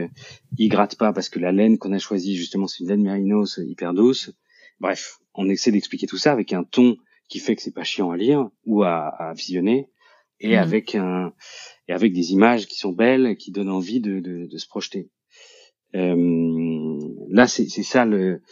[0.59, 3.59] il gratte pas parce que la laine qu'on a choisie justement c'est une laine mérinos
[3.65, 4.31] hyper douce.
[4.79, 6.97] Bref, on essaie d'expliquer tout ça avec un ton
[7.29, 9.89] qui fait que c'est pas chiant à lire ou à, à visionner
[10.39, 10.59] et mhm.
[10.59, 11.33] avec un
[11.89, 15.09] et avec des images qui sont belles, qui donnent envie de, de, de se projeter.
[15.95, 16.99] Euh,
[17.31, 18.43] là, c'est ça le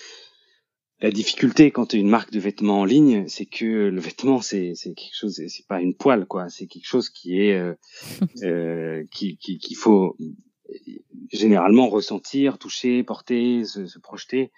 [1.02, 4.40] la difficulté quand tu es une marque de vêtements en ligne, c'est que le vêtement
[4.40, 7.74] c'est c'est quelque chose, c'est pas une poêle quoi, c'est quelque chose qui est euh,
[8.42, 10.16] euh, qui qu'il faut
[11.32, 14.50] généralement ressentir, toucher, porter, se, se projeter.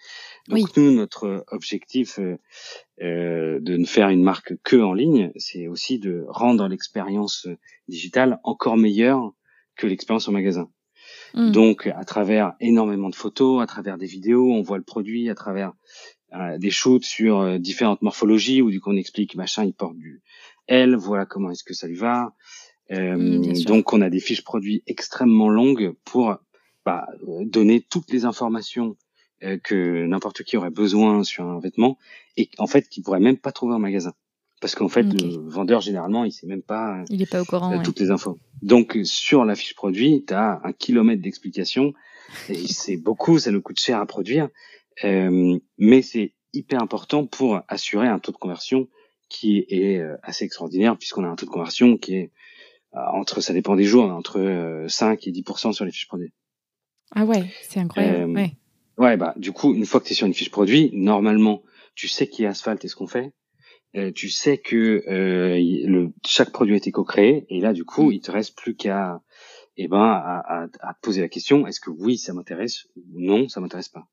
[0.49, 2.39] Donc nous, notre objectif euh,
[3.03, 7.47] euh, de ne faire une marque que en ligne, c'est aussi de rendre l'expérience
[7.89, 9.33] digitale encore meilleure
[9.77, 10.71] que l'expérience en magasin.
[11.35, 11.51] Hmm.
[11.51, 15.35] Donc, à travers énormément de photos, à travers des vidéos, on voit le produit, à
[15.35, 15.73] travers euh,
[16.59, 20.23] des shoots sur euh, différentes morphologies où du coup on explique machin, il porte du
[20.67, 22.35] L, voilà comment est-ce que ça lui va.
[22.91, 26.37] Euh, donc, on a des fiches produits extrêmement longues pour
[26.85, 27.07] bah,
[27.45, 28.97] donner toutes les informations
[29.65, 31.99] que n'importe qui aurait besoin sur un vêtement
[32.37, 34.13] et en fait qui pourrait même pas trouver en magasin.
[34.61, 37.83] Parce qu'en fait le vendeur généralement il sait même pas il est pas au courant
[37.83, 38.39] toutes les infos.
[38.63, 41.93] Donc sur la fiche produit tu as un kilomètre d'explication.
[42.49, 44.45] Et c'est beaucoup ça nous coûte cher à produire.
[44.45, 44.49] euh,
[45.03, 48.89] mais c'est hyper important pour assurer un taux de conversion
[49.29, 52.33] qui est euh, assez extraordinaire puisqu'on a un taux de conversion qui est
[52.95, 56.35] euh, entre ça dépend des jours entre 5 et 10% sur les fiches produits
[57.15, 58.53] ah ouais c'est incroyable ouais
[58.99, 61.63] Ouais, bah du coup, une fois que tu es sur une fiche produit, normalement,
[61.95, 63.33] tu sais qui est Asphalt et ce qu'on fait.
[63.97, 68.11] Euh, tu sais que euh, le, chaque produit a été co-créé et là, du coup,
[68.11, 68.13] mm.
[68.13, 69.21] il te reste plus qu'à
[69.77, 73.21] eh ben, à, à, à, te poser la question est-ce que oui, ça m'intéresse ou
[73.21, 74.07] non, ça m'intéresse pas.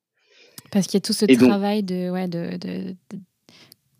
[0.71, 2.95] Parce qu'il y a tout ce travail de, ouais, de, de,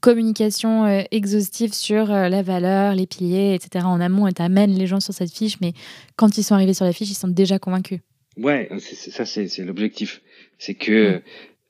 [0.01, 3.86] communication euh, exhaustive sur euh, la valeur, les piliers, etc.
[3.86, 5.73] en amont et tu amènes les gens sur cette fiche, mais
[6.15, 7.99] quand ils sont arrivés sur la fiche, ils sont déjà convaincus.
[8.38, 10.21] Ouais, ça c'est l'objectif.
[10.58, 11.21] C'est que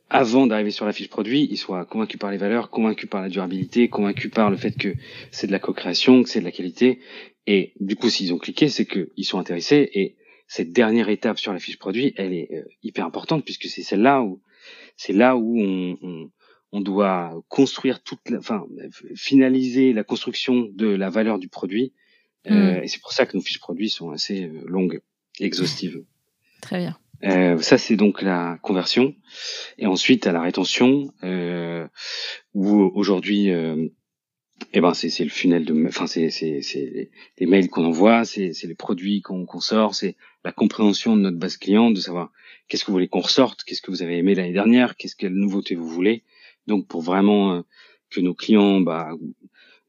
[0.10, 3.30] avant d'arriver sur la fiche produit, ils soient convaincus par les valeurs, convaincus par la
[3.30, 4.96] durabilité, convaincus par le fait que
[5.32, 7.00] c'est de la co-création, que c'est de la qualité.
[7.46, 9.90] Et du coup, s'ils ont cliqué, c'est qu'ils sont intéressés.
[9.94, 10.16] Et
[10.48, 14.22] cette dernière étape sur la fiche produit, elle est euh, hyper importante puisque c'est celle-là
[14.22, 14.42] où
[14.98, 16.32] c'est là où on, on,
[16.72, 18.66] on, doit construire toute, la, enfin,
[19.16, 21.94] finaliser la construction de la valeur du produit.
[22.48, 22.84] Euh, mm.
[22.84, 25.02] et c'est pour ça que nos fiches produits sont assez euh, longues,
[25.40, 26.04] exhaustives.
[26.62, 26.98] Très bien.
[27.24, 29.16] Euh, ça, c'est donc la conversion.
[29.78, 31.88] Et ensuite, à la rétention, euh,
[32.54, 33.88] où aujourd'hui, euh,
[34.74, 38.76] eh ben, c'est le funnel de, enfin, c'est les, les mails qu'on envoie, c'est les
[38.76, 42.32] produits qu'on qu'on sort, c'est la compréhension de notre base client, de savoir
[42.68, 45.34] qu'est-ce que vous voulez qu'on ressorte, qu'est-ce que vous avez aimé l'année dernière, qu'est-ce quelle
[45.34, 46.24] nouveauté vous voulez.
[46.68, 47.62] Donc, pour vraiment euh,
[48.10, 49.12] que nos clients bah,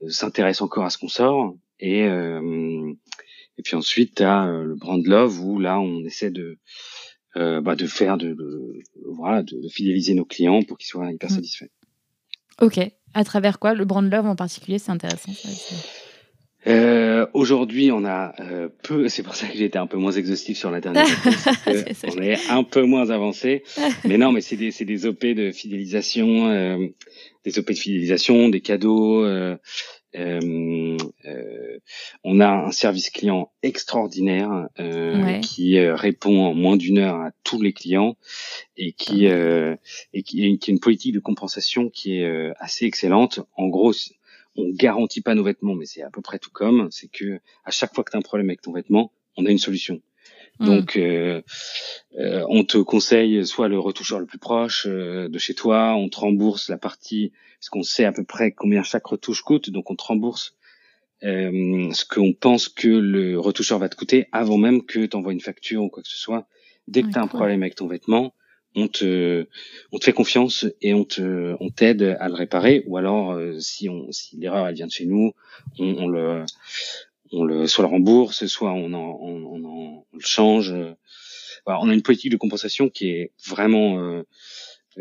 [0.09, 2.93] s'intéressent encore à ce qu'on sort et euh,
[3.61, 6.57] et puis ensuite, tu as euh, le brand love où là, on essaie de
[7.37, 8.35] euh, bah, de faire de,
[9.05, 11.35] voilà de, fidéliser nos clients pour qu'ils soient hyper mm.
[11.35, 11.71] satisfaits.
[12.63, 12.81] Ok.
[13.13, 13.75] À travers quoi?
[13.75, 15.33] Le brand love en particulier, c'est intéressant.
[16.67, 19.09] Euh, Aujourd'hui, on a euh, peu.
[19.09, 21.07] C'est pour ça que j'ai été un peu moins exhaustif sur la dernière.
[21.67, 23.63] on est un peu moins avancé.
[24.05, 26.87] mais non, mais c'est des c'est des op de fidélisation, euh,
[27.45, 29.25] des op de fidélisation, des cadeaux.
[29.25, 29.57] Euh,
[30.17, 31.79] euh, euh,
[32.25, 37.63] on a un service client extraordinaire euh, qui répond en moins d'une heure à tous
[37.63, 38.17] les clients
[38.77, 39.77] et qui, euh,
[40.13, 43.41] et qui, qui, a une politique de compensation qui est assez excellente.
[43.57, 43.93] En gros,
[44.57, 46.89] on garantit pas nos vêtements, mais c'est à peu près tout comme.
[46.91, 49.51] C'est que à chaque fois que tu as un problème avec ton vêtement, on a
[49.51, 50.01] une solution.
[50.59, 50.67] Mm.
[50.67, 51.43] Donc, euh,
[52.19, 56.09] euh, on te conseille soit le retoucheur le plus proche euh, de chez toi, on
[56.09, 59.91] te rembourse la partie, parce qu'on sait à peu près combien chaque retouche coûte, donc
[59.91, 60.57] on te rembourse
[61.23, 65.33] euh, ce qu'on pense que le retoucheur va te coûter avant même que tu envoies
[65.33, 66.47] une facture ou quoi que ce soit.
[66.89, 68.35] Dès que tu as un problème avec ton vêtement,
[68.75, 69.47] on te,
[69.93, 72.85] on te fait confiance et on te, on t'aide à le réparer.
[72.87, 75.33] Ou alors, si on, si l'erreur elle vient de chez nous,
[75.79, 76.45] on, on le,
[77.33, 80.75] on le soit le rembourse, soit on en, on, on, en, le change.
[81.67, 84.23] on a une politique de compensation qui est vraiment euh,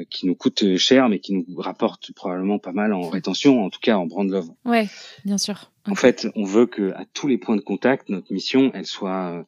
[0.10, 3.80] qui nous coûte cher, mais qui nous rapporte probablement pas mal en rétention, en tout
[3.80, 4.50] cas en brand love.
[4.66, 4.88] Ouais,
[5.26, 5.72] bien sûr.
[5.88, 9.46] En fait, on veut que à tous les points de contact, notre mission, elle soit,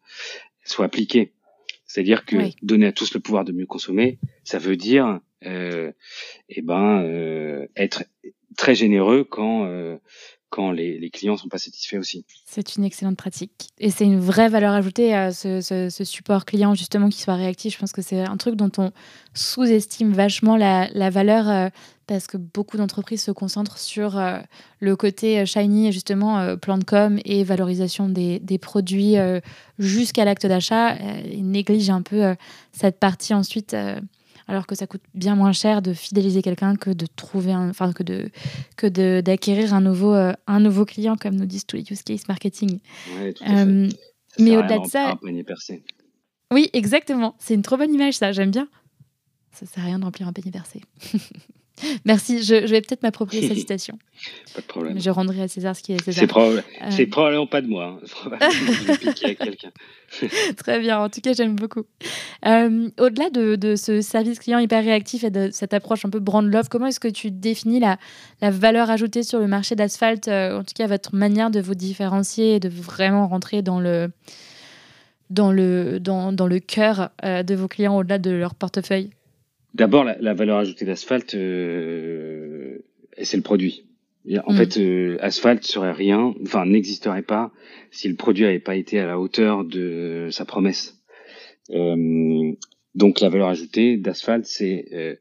[0.63, 1.33] soit appliquée.
[1.91, 5.91] C'est-à-dire que donner à tous le pouvoir de mieux consommer, ça veut dire, euh,
[6.47, 8.05] eh ben, euh, être
[8.55, 9.97] très généreux quand euh,
[10.49, 12.25] quand les, les clients sont pas satisfaits aussi.
[12.45, 13.69] C'est une excellente pratique.
[13.77, 17.73] Et c'est une vraie valeur ajoutée à ce, ce, support client, justement, qui soit réactif.
[17.73, 18.91] Je pense que c'est un truc dont on
[19.33, 21.71] sous-estime vachement la, la valeur
[22.13, 24.39] parce que beaucoup d'entreprises se concentrent sur euh,
[24.79, 29.15] le côté euh, shiny, justement, plan de com et valorisation des, des produits
[29.79, 30.95] jusqu'à l'acte d'achat.
[31.25, 32.35] ils négligent un peu
[32.71, 33.75] cette partie ensuite
[34.51, 38.03] alors que ça coûte bien moins cher de fidéliser quelqu'un que de trouver enfin que
[38.03, 38.29] de
[38.75, 38.87] que
[39.21, 42.79] d'acquérir un nouveau euh, un nouveau client comme nous disent tous les use case marketing.
[43.17, 43.89] Euh,
[44.39, 45.83] mais au-delà de ça, percé.
[46.51, 47.35] Oui, exactement.
[47.39, 48.33] C'est une trop bonne image ça.
[48.33, 48.67] J'aime bien.
[49.53, 50.81] Ça sert à rien de remplir un panier percé.
[52.05, 53.97] Merci, je, vais peut-être m'approprier cette citation.
[54.53, 54.99] pas de problème.
[54.99, 56.27] Je rendrai à César ce qui est César.
[56.89, 57.09] C'est, euh.
[57.09, 57.99] probablement pas de moi.
[58.01, 58.37] Hein.
[58.39, 59.71] à quelqu'un.
[60.57, 61.83] Très bien, en tout cas, j'aime beaucoup.
[62.45, 66.45] Euh, au-delà de, ce service client hyper réactif et de cette approche un peu brand
[66.45, 67.97] love, comment est-ce que tu définis la,
[68.41, 72.55] valeur ajoutée sur le marché d'asphalte, euh, en tout cas votre manière de vous différencier
[72.55, 74.11] et de vraiment rentrer dans le,
[75.29, 79.11] dans le, dans, dans le cœur de vos clients au-delà de leur portefeuille?
[79.73, 82.79] D'abord, la, valeur ajoutée d'asphalte, euh,
[83.21, 83.85] c'est le produit.
[84.45, 84.57] En mm.
[84.57, 87.51] fait, euh, asphalte serait rien, enfin n'existerait pas
[87.89, 91.01] si le produit n'avait pas été à la hauteur de sa promesse.
[91.71, 92.53] Euh,
[92.95, 95.15] donc la valeur ajoutée d'asphalte, c'est euh,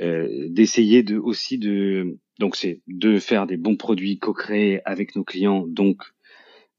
[0.00, 5.24] euh, d'essayer de aussi de donc c'est de faire des bons produits co-créés avec nos
[5.24, 6.02] clients, donc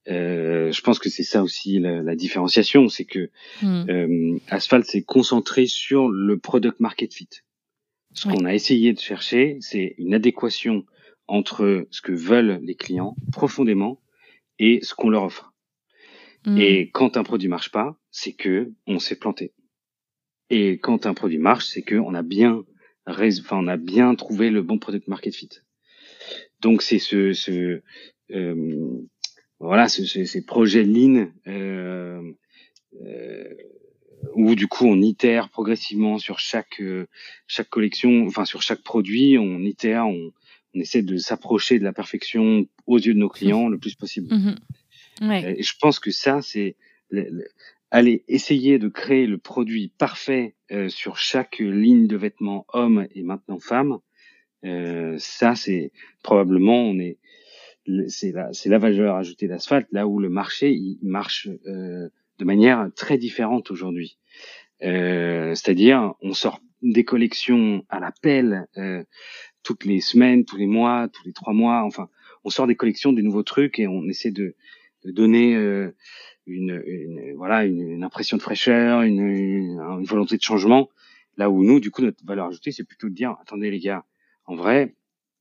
[0.09, 3.29] euh, je pense que c'est ça aussi la, la différenciation, c'est que
[3.61, 3.89] hmm.
[3.89, 7.29] euh, Asphalt s'est concentré sur le product market fit.
[8.13, 10.83] Ce qu'on a essayé de chercher, c'est une adéquation
[11.27, 14.01] entre ce que veulent les clients profondément
[14.57, 15.53] et ce qu'on leur offre.
[16.45, 16.57] Hmm.
[16.57, 19.53] Et quand un produit marche pas, c'est que on s'est planté.
[20.49, 22.63] Et quand un produit marche, c'est que on a bien,
[23.05, 25.49] enfin on a bien trouvé le bon product market fit.
[26.61, 27.81] Donc c'est ce, ce
[28.31, 29.07] euh,
[29.59, 32.21] voilà, ces projets lean euh,
[33.05, 33.53] euh,
[34.35, 37.07] où du coup on itère progressivement sur chaque euh,
[37.47, 40.31] chaque collection, enfin sur chaque produit, on itère, on,
[40.75, 44.33] on essaie de s'approcher de la perfection aux yeux de nos clients le plus possible.
[44.33, 44.55] Mhm.
[45.29, 45.59] Ouais.
[45.59, 46.75] Et je pense que ça, c'est
[47.91, 53.23] aller essayer de créer le produit parfait euh, sur chaque ligne de vêtements homme et
[53.23, 53.99] maintenant femme.
[54.63, 55.91] Euh, ça, c'est
[56.21, 57.17] probablement on est
[58.07, 62.89] c'est la, la valeur ajoutée d'asphalte, là où le marché il marche euh, de manière
[62.95, 64.17] très différente aujourd'hui.
[64.83, 69.03] Euh, c'est-à-dire, on sort des collections à la pelle euh,
[69.63, 71.83] toutes les semaines, tous les mois, tous les trois mois.
[71.83, 72.09] Enfin,
[72.43, 74.55] on sort des collections, des nouveaux trucs, et on essaie de,
[75.03, 75.93] de donner euh,
[76.45, 80.89] une, une, voilà une, impression de fraîcheur, une, une, volonté de changement.
[81.37, 84.05] Là où nous, du coup, notre valeur ajoutée, c'est plutôt de dire attendez les gars,
[84.45, 84.95] en vrai,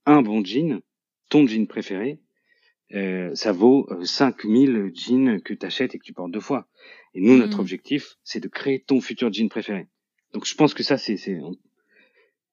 [0.05, 0.81] un bon jean,
[1.29, 2.19] ton jean préféré,
[2.93, 6.67] euh, ça vaut 5000 euh, jeans que tu achètes et que tu portes deux fois.
[7.13, 7.61] Et nous, notre mmh.
[7.61, 9.87] objectif, c'est de créer ton futur jean préféré.
[10.33, 11.17] Donc je pense que ça, c'est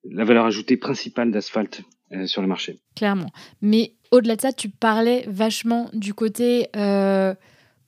[0.05, 2.81] la valeur ajoutée principale d'Asphalt euh, sur le marché.
[2.95, 3.31] Clairement.
[3.61, 7.35] Mais au-delà de ça, tu parlais vachement du côté euh,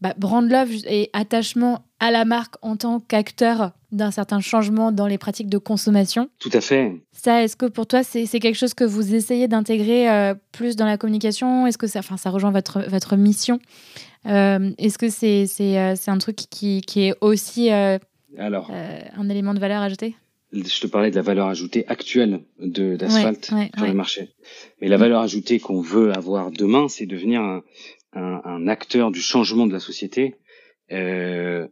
[0.00, 5.06] bah, brand love et attachement à la marque en tant qu'acteur d'un certain changement dans
[5.06, 6.28] les pratiques de consommation.
[6.38, 6.92] Tout à fait.
[7.12, 10.87] Ça, est-ce que pour toi, c'est quelque chose que vous essayez d'intégrer euh, plus dans
[10.87, 11.66] la communication?
[11.66, 13.58] Est-ce que ça, enfin, ça rejoint votre, votre mission?
[14.26, 19.54] Euh, Est-ce que c'est euh, c'est un truc qui, qui est aussi Alors, un élément
[19.54, 20.14] de valeur ajoutée?
[20.50, 24.30] Je te parlais de la valeur ajoutée actuelle d'asphalte sur le marché.
[24.80, 27.62] Mais la valeur ajoutée qu'on veut avoir demain, c'est devenir un,
[28.12, 30.37] un, un, acteur du changement de la société
[30.90, 31.68] euh,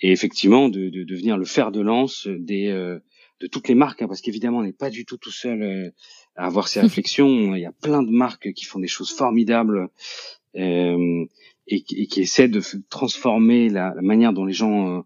[0.00, 2.98] et effectivement de, de, devenir le fer de lance des euh,
[3.40, 5.90] de toutes les marques, hein, parce qu'évidemment on n'est pas du tout tout seul euh,
[6.34, 7.54] à avoir ces réflexions.
[7.54, 9.88] Il y a plein de marques qui font des choses formidables
[10.56, 11.24] euh,
[11.68, 12.60] et, et, qui essaient de
[12.90, 15.04] transformer la, la manière dont les gens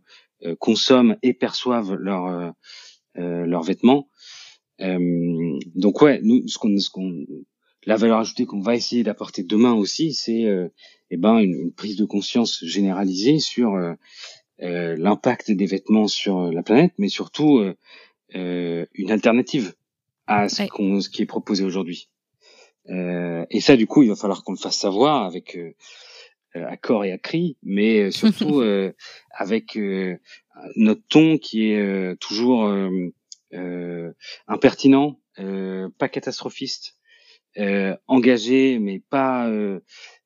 [0.59, 2.53] consomment et perçoivent leurs
[3.15, 4.09] leurs vêtements.
[4.79, 7.27] donc ouais, nous ce qu'on ce qu'on
[7.85, 10.69] la valeur ajoutée qu'on va essayer d'apporter demain aussi, c'est euh,
[11.11, 13.95] eh ben une, prise de conscience généralisée sur euh,
[14.63, 17.61] euh, l'impact des vêtements sur la planète, mais surtout
[18.35, 19.75] une alternative
[20.27, 22.09] à ce, qu'on, ce qui est proposé aujourd'hui.
[22.89, 25.59] et ça, du coup, il va falloir qu'on le fasse savoir avec
[26.55, 28.63] à corps et à cri, mais surtout
[29.31, 29.77] avec
[30.77, 32.73] notre ton qui est toujours
[34.47, 37.02] impertinent, pas catastrophiste, euh,
[38.07, 39.81] engagé mais pas euh,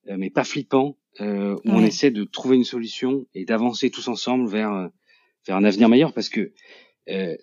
[0.09, 1.25] euh, mais pas flippant où
[1.65, 4.91] on essaie de trouver une solution et d'avancer tous ensemble vers
[5.47, 6.53] vers un avenir meilleur parce que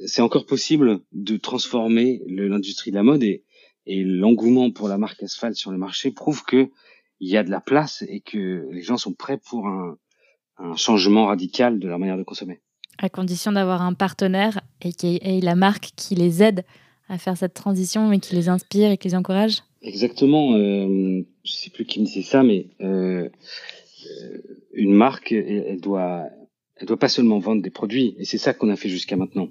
[0.05, 3.43] c'est encore possible de transformer l'industrie de la mode et,
[3.85, 6.69] et l'engouement pour la marque Asphalt sur le marché prouve que
[7.19, 9.97] il y a de la place et que les gens sont prêts pour un,
[10.57, 12.61] un changement radical de leur manière de consommer.
[12.99, 16.63] À condition d'avoir un partenaire et, qui, et la marque qui les aide
[17.09, 20.55] à faire cette transition et qui les inspire et qui les encourage Exactement.
[20.55, 23.29] Euh, je sais plus qui me disait ça, mais euh,
[24.05, 24.37] euh,
[24.73, 26.29] une marque, elle, doit,
[26.77, 29.49] elle doit pas seulement vendre des produits, et c'est ça qu'on a fait jusqu'à maintenant.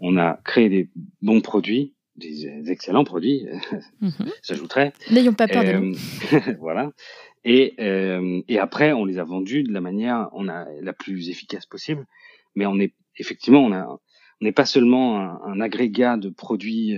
[0.00, 0.88] On a créé des
[1.22, 3.46] bons produits, des excellents produits,
[4.00, 4.10] mm
[4.42, 4.92] j'ajouterais.
[5.10, 5.92] N'ayons pas peur euh,
[6.60, 6.92] Voilà.
[7.44, 11.28] Et, euh, et après, on les a vendus de la manière on a la plus
[11.28, 12.06] efficace possible.
[12.54, 16.96] Mais on est effectivement, on a, on n'est pas seulement un, un, agrégat de produits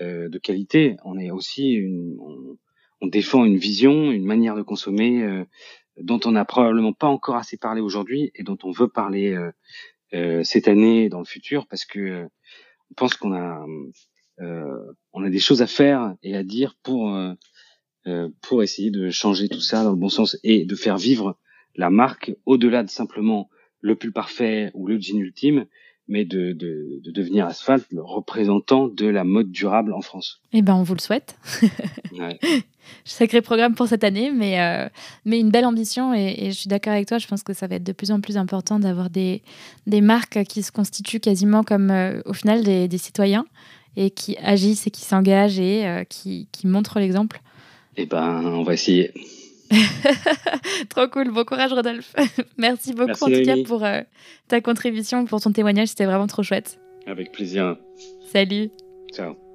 [0.00, 0.96] euh, de qualité.
[1.04, 2.16] On est aussi une,
[3.00, 5.24] on, défend une vision, une manière de consommer
[5.96, 9.38] dont on n'a probablement pas encore assez parlé aujourd'hui et dont on veut parler
[10.42, 13.64] cette année et dans le futur parce que on pense qu'on a
[14.40, 17.16] on a des choses à faire et à dire pour
[18.42, 21.38] pour essayer de changer tout ça dans le bon sens et de faire vivre
[21.76, 23.48] la marque au-delà de simplement
[23.80, 25.66] le plus parfait ou le jean ultime,
[26.08, 30.40] mais de, de, de, devenir Asphalt le représentant de la mode durable en France.
[30.52, 31.36] Eh ben, on vous le souhaite.
[32.18, 32.38] ouais.
[33.04, 34.88] Sacré programme pour cette année, mais, euh,
[35.24, 36.14] mais une belle ambition.
[36.14, 38.20] Et, je suis d'accord avec toi, je pense que ça va être de plus en
[38.20, 39.42] plus important d'avoir des,
[39.86, 43.44] des marques qui se constituent quasiment comme, euh, au final, des, des, citoyens
[43.96, 47.40] et qui agissent et qui s'engagent et euh, qui, qui montrent l'exemple.
[47.96, 49.12] Eh ben, on va essayer.
[50.88, 51.30] Trop cool.
[51.30, 52.14] Bon courage, Rodolphe.
[52.58, 54.00] Merci beaucoup en tout cas pour euh,
[54.48, 55.88] ta contribution, pour ton témoignage.
[55.88, 56.78] C'était vraiment trop chouette.
[57.06, 57.76] Avec plaisir.
[58.32, 58.70] Salut.
[59.12, 59.45] Ciao.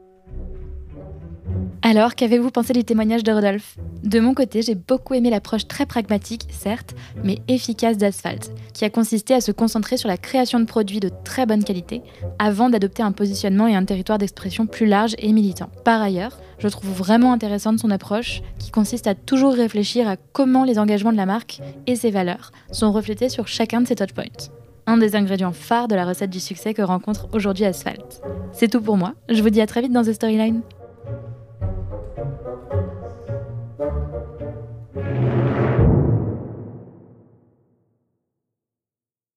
[1.83, 3.75] Alors, qu'avez-vous pensé du témoignage de Rodolphe?
[4.03, 8.91] De mon côté, j'ai beaucoup aimé l'approche très pragmatique, certes, mais efficace d'Asphalt, qui a
[8.91, 12.03] consisté à se concentrer sur la création de produits de très bonne qualité,
[12.37, 15.69] avant d'adopter un positionnement et un territoire d'expression plus large et militant.
[15.83, 20.65] Par ailleurs, je trouve vraiment intéressante son approche, qui consiste à toujours réfléchir à comment
[20.65, 24.51] les engagements de la marque et ses valeurs sont reflétés sur chacun de ses touchpoints
[24.87, 28.19] un des ingrédients phares de la recette du succès que rencontre aujourd'hui Asphalt.
[28.51, 30.61] C'est tout pour moi, je vous dis à très vite dans The Storyline.